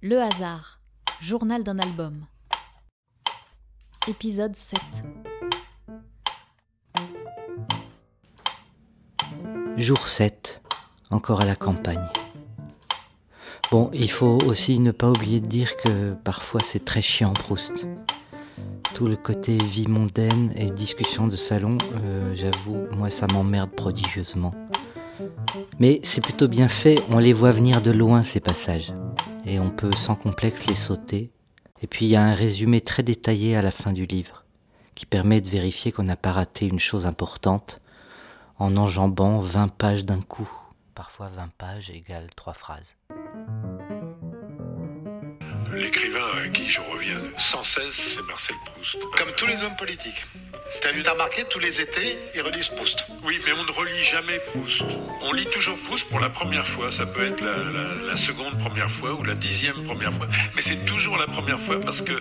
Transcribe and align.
Le 0.00 0.22
hasard, 0.22 0.78
journal 1.20 1.64
d'un 1.64 1.80
album. 1.80 2.24
Épisode 4.06 4.54
7. 4.54 4.78
Jour 9.76 10.06
7, 10.06 10.62
encore 11.10 11.40
à 11.40 11.46
la 11.46 11.56
campagne. 11.56 12.06
Bon, 13.72 13.90
il 13.92 14.08
faut 14.08 14.38
aussi 14.46 14.78
ne 14.78 14.92
pas 14.92 15.10
oublier 15.10 15.40
de 15.40 15.48
dire 15.48 15.76
que 15.76 16.14
parfois 16.22 16.60
c'est 16.62 16.84
très 16.84 17.02
chiant 17.02 17.32
Proust. 17.32 17.84
Tout 18.94 19.08
le 19.08 19.16
côté 19.16 19.58
vie 19.58 19.88
mondaine 19.88 20.52
et 20.54 20.70
discussion 20.70 21.26
de 21.26 21.34
salon, 21.34 21.76
euh, 21.96 22.36
j'avoue, 22.36 22.86
moi 22.92 23.10
ça 23.10 23.26
m'emmerde 23.32 23.72
prodigieusement. 23.72 24.54
Mais 25.80 26.00
c'est 26.04 26.20
plutôt 26.20 26.46
bien 26.46 26.68
fait, 26.68 27.02
on 27.10 27.18
les 27.18 27.32
voit 27.32 27.50
venir 27.50 27.82
de 27.82 27.90
loin 27.90 28.22
ces 28.22 28.38
passages. 28.38 28.92
Et 29.50 29.58
on 29.58 29.70
peut 29.70 29.96
sans 29.96 30.14
complexe 30.14 30.66
les 30.66 30.74
sauter. 30.74 31.30
Et 31.80 31.86
puis 31.86 32.04
il 32.04 32.10
y 32.10 32.16
a 32.16 32.22
un 32.22 32.34
résumé 32.34 32.82
très 32.82 33.02
détaillé 33.02 33.56
à 33.56 33.62
la 33.62 33.70
fin 33.70 33.94
du 33.94 34.04
livre, 34.04 34.44
qui 34.94 35.06
permet 35.06 35.40
de 35.40 35.48
vérifier 35.48 35.90
qu'on 35.90 36.02
n'a 36.02 36.16
pas 36.16 36.32
raté 36.32 36.66
une 36.66 36.78
chose 36.78 37.06
importante 37.06 37.80
en 38.58 38.76
enjambant 38.76 39.38
20 39.38 39.68
pages 39.68 40.04
d'un 40.04 40.20
coup. 40.20 40.50
Parfois 40.94 41.30
20 41.30 41.48
pages 41.56 41.88
égale 41.88 42.28
3 42.36 42.52
phrases. 42.52 42.94
L'écrivain 45.74 46.20
à 46.44 46.48
qui 46.48 46.68
je 46.68 46.80
reviens 46.80 47.20
sans 47.36 47.62
cesse, 47.62 48.14
c'est 48.16 48.22
Marcel 48.26 48.56
Proust. 48.64 48.98
Comme 49.16 49.32
tous 49.36 49.46
les 49.46 49.62
hommes 49.62 49.76
politiques. 49.76 50.24
T'as 50.80 50.90
as 50.90 51.12
remarqué, 51.12 51.44
tous 51.44 51.58
les 51.58 51.80
étés, 51.80 52.18
ils 52.34 52.42
relisent 52.42 52.68
Proust. 52.68 53.06
Oui, 53.24 53.40
mais 53.44 53.52
on 53.52 53.64
ne 53.64 53.70
relit 53.72 54.02
jamais 54.02 54.38
Proust. 54.38 54.82
On 55.22 55.32
lit 55.32 55.46
toujours 55.46 55.78
Proust 55.84 56.08
pour 56.08 56.20
la 56.20 56.30
première 56.30 56.66
fois. 56.66 56.90
Ça 56.90 57.06
peut 57.06 57.26
être 57.26 57.42
la, 57.42 58.16
seconde 58.16 58.58
première 58.58 58.90
fois 58.90 59.12
ou 59.14 59.24
la 59.24 59.34
dixième 59.34 59.84
première 59.84 60.12
fois. 60.12 60.26
Mais 60.56 60.62
c'est 60.62 60.84
toujours 60.84 61.16
la 61.16 61.26
première 61.26 61.58
fois 61.58 61.80
parce 61.80 62.02
que 62.02 62.12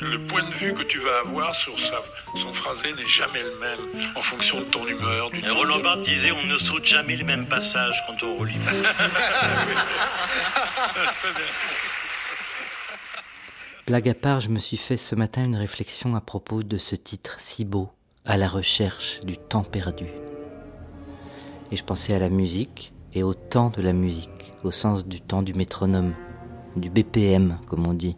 le 0.00 0.18
point 0.26 0.42
de 0.42 0.54
vue 0.54 0.74
que 0.74 0.82
tu 0.82 0.98
vas 0.98 1.18
avoir 1.26 1.54
sur 1.54 1.78
sa, 1.78 2.02
son 2.36 2.52
phrasé 2.52 2.92
n'est 2.92 3.08
jamais 3.08 3.42
le 3.42 3.56
même 3.58 3.80
en 4.14 4.22
fonction 4.22 4.58
de 4.60 4.64
ton 4.64 4.86
humeur. 4.86 5.30
Du 5.30 5.50
Roland 5.50 5.80
Barthes 5.80 6.04
disait 6.04 6.32
on 6.32 6.44
ne 6.46 6.58
saute 6.58 6.84
jamais 6.84 7.16
les 7.16 7.24
mêmes 7.24 7.46
passages 7.46 8.02
quand 8.06 8.22
on 8.22 8.36
relit. 8.36 8.54
Blague 13.90 14.08
à 14.08 14.14
part, 14.14 14.38
je 14.38 14.50
me 14.50 14.60
suis 14.60 14.76
fait 14.76 14.96
ce 14.96 15.16
matin 15.16 15.44
une 15.44 15.56
réflexion 15.56 16.14
à 16.14 16.20
propos 16.20 16.62
de 16.62 16.78
ce 16.78 16.94
titre 16.94 17.34
si 17.40 17.64
beau, 17.64 17.88
à 18.24 18.36
la 18.36 18.46
recherche 18.46 19.18
du 19.24 19.36
temps 19.36 19.64
perdu. 19.64 20.06
Et 21.72 21.76
je 21.76 21.82
pensais 21.82 22.14
à 22.14 22.20
la 22.20 22.28
musique 22.28 22.92
et 23.14 23.24
au 23.24 23.34
temps 23.34 23.70
de 23.70 23.82
la 23.82 23.92
musique, 23.92 24.52
au 24.62 24.70
sens 24.70 25.04
du 25.04 25.20
temps 25.20 25.42
du 25.42 25.54
métronome, 25.54 26.14
du 26.76 26.88
BPM 26.88 27.58
comme 27.66 27.84
on 27.84 27.92
dit. 27.92 28.16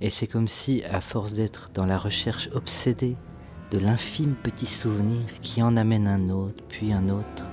Et 0.00 0.10
c'est 0.10 0.28
comme 0.28 0.46
si, 0.46 0.84
à 0.84 1.00
force 1.00 1.34
d'être 1.34 1.70
dans 1.74 1.84
la 1.84 1.98
recherche 1.98 2.48
obsédée 2.52 3.16
de 3.72 3.78
l'infime 3.78 4.36
petit 4.36 4.66
souvenir 4.66 5.22
qui 5.42 5.60
en 5.60 5.76
amène 5.76 6.06
un 6.06 6.28
autre, 6.28 6.62
puis 6.68 6.92
un 6.92 7.08
autre, 7.08 7.46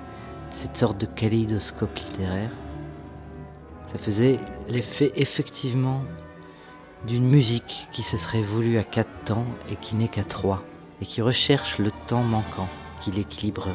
cette 0.51 0.77
sorte 0.77 1.01
de 1.01 1.07
kaléidoscope 1.07 1.97
littéraire, 1.97 2.51
ça 3.91 3.97
faisait 3.97 4.39
l'effet 4.69 5.11
effectivement 5.15 6.03
d'une 7.07 7.27
musique 7.27 7.87
qui 7.91 8.03
se 8.03 8.17
serait 8.17 8.41
voulue 8.41 8.77
à 8.77 8.83
quatre 8.83 9.23
temps 9.25 9.45
et 9.69 9.75
qui 9.75 9.95
n'est 9.95 10.07
qu'à 10.07 10.23
trois, 10.23 10.63
et 11.01 11.05
qui 11.05 11.21
recherche 11.21 11.79
le 11.79 11.91
temps 12.07 12.23
manquant 12.23 12.69
qui 13.01 13.11
l'équilibrerait. 13.11 13.73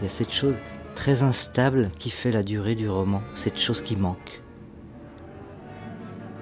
Il 0.00 0.04
y 0.04 0.06
a 0.06 0.08
cette 0.08 0.32
chose 0.32 0.56
très 0.94 1.22
instable 1.22 1.90
qui 1.98 2.10
fait 2.10 2.32
la 2.32 2.42
durée 2.42 2.74
du 2.74 2.88
roman, 2.88 3.22
cette 3.34 3.58
chose 3.58 3.82
qui 3.82 3.96
manque. 3.96 4.42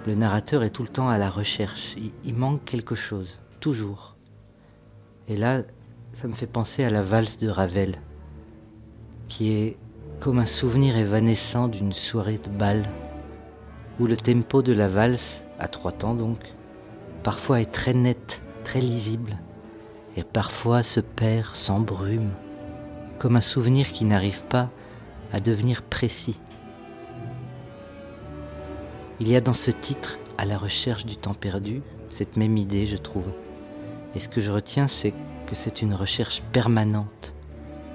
Le 0.06 0.14
narrateur 0.14 0.62
est 0.62 0.70
tout 0.70 0.82
le 0.82 0.88
temps 0.88 1.08
à 1.08 1.18
la 1.18 1.28
recherche, 1.28 1.96
il, 2.22 2.34
manque 2.34 2.64
quelque 2.64 2.94
chose, 2.94 3.38
toujours. 3.58 4.16
Et 5.26 5.36
là, 5.36 5.62
ça 6.12 6.28
me 6.28 6.32
fait 6.32 6.46
penser 6.46 6.84
à 6.84 6.90
la 6.90 7.02
valse 7.02 7.38
de 7.38 7.48
Ravel, 7.48 8.00
qui 9.26 9.52
est 9.52 9.76
comme 10.20 10.38
un 10.38 10.46
souvenir 10.46 10.96
évanescent 10.96 11.66
d'une 11.66 11.92
soirée 11.92 12.38
de 12.38 12.48
bal 12.48 12.88
où 13.98 14.06
le 14.06 14.16
tempo 14.16 14.62
de 14.62 14.72
la 14.72 14.88
valse, 14.88 15.42
à 15.58 15.68
trois 15.68 15.92
temps 15.92 16.14
donc, 16.14 16.38
parfois 17.22 17.60
est 17.60 17.72
très 17.72 17.94
net, 17.94 18.42
très 18.64 18.80
lisible, 18.80 19.38
et 20.16 20.22
parfois 20.22 20.82
se 20.82 21.00
perd 21.00 21.54
sans 21.54 21.80
brume, 21.80 22.30
comme 23.18 23.36
un 23.36 23.40
souvenir 23.40 23.92
qui 23.92 24.04
n'arrive 24.04 24.44
pas 24.44 24.70
à 25.32 25.40
devenir 25.40 25.82
précis. 25.82 26.38
Il 29.18 29.28
y 29.28 29.36
a 29.36 29.40
dans 29.40 29.54
ce 29.54 29.70
titre, 29.70 30.18
à 30.36 30.44
la 30.44 30.58
recherche 30.58 31.06
du 31.06 31.16
temps 31.16 31.34
perdu, 31.34 31.80
cette 32.10 32.36
même 32.36 32.58
idée, 32.58 32.86
je 32.86 32.96
trouve. 32.96 33.32
Et 34.14 34.20
ce 34.20 34.28
que 34.28 34.42
je 34.42 34.52
retiens, 34.52 34.88
c'est 34.88 35.14
que 35.46 35.54
c'est 35.54 35.80
une 35.80 35.94
recherche 35.94 36.42
permanente 36.52 37.32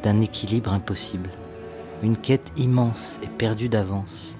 d'un 0.01 0.19
équilibre 0.19 0.73
impossible, 0.73 1.29
une 2.01 2.17
quête 2.17 2.51
immense 2.57 3.19
et 3.21 3.27
perdue 3.27 3.69
d'avance 3.69 4.39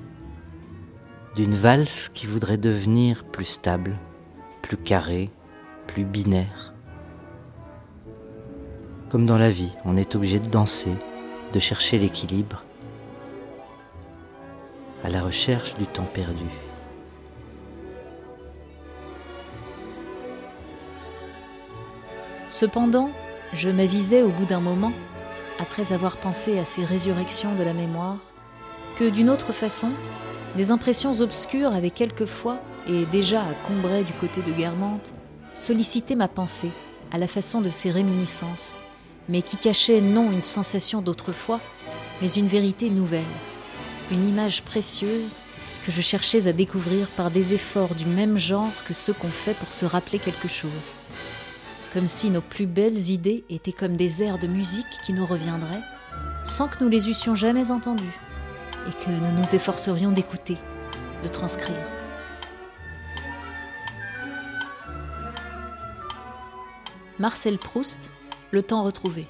d'une 1.35 1.55
valse 1.55 2.09
qui 2.13 2.25
voudrait 2.25 2.57
devenir 2.57 3.23
plus 3.23 3.45
stable, 3.45 3.97
plus 4.61 4.77
carrée, 4.77 5.29
plus 5.87 6.03
binaire. 6.03 6.73
Comme 9.09 9.25
dans 9.25 9.37
la 9.37 9.49
vie, 9.49 9.71
on 9.85 9.97
est 9.97 10.15
obligé 10.15 10.39
de 10.39 10.49
danser, 10.49 10.93
de 11.53 11.59
chercher 11.59 11.97
l'équilibre, 11.97 12.63
à 15.03 15.09
la 15.09 15.21
recherche 15.21 15.75
du 15.75 15.85
temps 15.85 16.05
perdu. 16.05 16.45
Cependant, 22.49 23.11
je 23.53 23.69
m'avisais 23.69 24.21
au 24.21 24.29
bout 24.29 24.45
d'un 24.45 24.59
moment, 24.59 24.91
après 25.59 25.93
avoir 25.93 26.17
pensé 26.17 26.59
à 26.59 26.65
ces 26.65 26.83
résurrections 26.83 27.55
de 27.55 27.63
la 27.63 27.73
mémoire, 27.73 28.17
que 28.97 29.09
d'une 29.09 29.29
autre 29.29 29.53
façon, 29.53 29.91
des 30.55 30.71
impressions 30.71 31.21
obscures 31.21 31.71
avaient 31.71 31.91
quelquefois, 31.91 32.59
et 32.87 33.05
déjà 33.05 33.41
à 33.41 33.53
Combray 33.67 34.03
du 34.03 34.13
côté 34.13 34.41
de 34.41 34.51
Guermantes, 34.51 35.13
sollicité 35.53 36.15
ma 36.15 36.27
pensée, 36.27 36.71
à 37.11 37.17
la 37.17 37.27
façon 37.27 37.61
de 37.61 37.69
ces 37.69 37.91
réminiscences, 37.91 38.77
mais 39.29 39.41
qui 39.41 39.57
cachaient 39.57 40.01
non 40.01 40.31
une 40.31 40.41
sensation 40.41 41.01
d'autrefois, 41.01 41.59
mais 42.21 42.31
une 42.31 42.47
vérité 42.47 42.89
nouvelle, 42.89 43.23
une 44.11 44.27
image 44.27 44.63
précieuse 44.63 45.35
que 45.85 45.91
je 45.91 46.01
cherchais 46.01 46.47
à 46.47 46.53
découvrir 46.53 47.07
par 47.07 47.31
des 47.31 47.53
efforts 47.53 47.95
du 47.95 48.05
même 48.05 48.37
genre 48.37 48.71
que 48.87 48.93
ceux 48.93 49.13
qu'on 49.13 49.27
fait 49.27 49.55
pour 49.55 49.71
se 49.71 49.85
rappeler 49.85 50.19
quelque 50.19 50.47
chose. 50.47 50.91
Comme 51.93 52.07
si 52.07 52.29
nos 52.29 52.41
plus 52.41 52.67
belles 52.67 53.09
idées 53.09 53.43
étaient 53.49 53.71
comme 53.71 53.95
des 53.95 54.21
airs 54.21 54.37
de 54.37 54.47
musique 54.47 54.85
qui 55.05 55.13
nous 55.13 55.25
reviendraient, 55.25 55.81
sans 56.43 56.67
que 56.67 56.83
nous 56.83 56.89
les 56.89 57.09
eussions 57.09 57.35
jamais 57.35 57.71
entendus 57.71 58.19
et 58.87 59.05
que 59.05 59.09
nous 59.09 59.39
nous 59.39 59.55
efforcerions 59.55 60.11
d'écouter, 60.11 60.57
de 61.23 61.27
transcrire. 61.27 61.75
Marcel 67.19 67.57
Proust, 67.57 68.11
Le 68.51 68.63
temps 68.63 68.83
retrouvé. 68.83 69.27